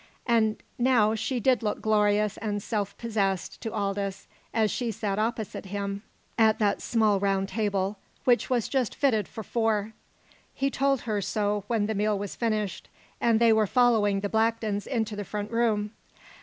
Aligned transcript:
And 0.25 0.57
now 0.79 1.13
she 1.13 1.39
did 1.39 1.61
look 1.61 1.79
glorious 1.79 2.37
and 2.37 2.63
self 2.63 2.97
possessed 2.97 3.61
to 3.61 3.71
Aldous 3.71 4.25
as 4.51 4.71
she 4.71 4.89
sat 4.89 5.19
opposite 5.19 5.67
him 5.67 6.01
at 6.39 6.57
that 6.57 6.81
small 6.81 7.19
round 7.19 7.49
table, 7.49 7.99
which 8.23 8.49
was 8.49 8.67
just 8.67 8.95
fitted 8.95 9.27
for 9.27 9.43
four. 9.43 9.93
He 10.55 10.71
told 10.71 11.01
her 11.01 11.21
so 11.21 11.65
when 11.67 11.85
the 11.85 11.93
meal 11.93 12.17
was 12.17 12.35
finished, 12.35 12.89
and 13.19 13.39
they 13.39 13.53
were 13.53 13.67
following 13.67 14.21
the 14.21 14.27
Blacktons 14.29 14.87
into 14.87 15.15
the 15.15 15.23
front 15.23 15.51
room. 15.51 15.91